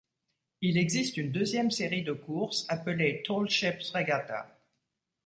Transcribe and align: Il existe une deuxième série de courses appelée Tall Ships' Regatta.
Il 0.61 0.79
existe 0.79 1.17
une 1.17 1.31
deuxième 1.31 1.69
série 1.69 2.01
de 2.01 2.13
courses 2.13 2.65
appelée 2.69 3.21
Tall 3.23 3.47
Ships' 3.51 3.91
Regatta. 3.93 4.49